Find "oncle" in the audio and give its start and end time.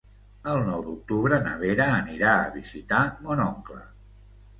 3.45-3.79